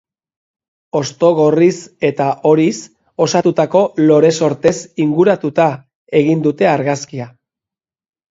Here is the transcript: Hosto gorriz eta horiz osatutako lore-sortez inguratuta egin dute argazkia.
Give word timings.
Hosto 0.99 1.27
gorriz 1.39 1.73
eta 2.09 2.29
horiz 2.51 2.77
osatutako 3.25 3.83
lore-sortez 4.07 4.73
inguratuta 5.05 5.67
egin 6.21 6.41
dute 6.47 6.71
argazkia. 6.73 7.29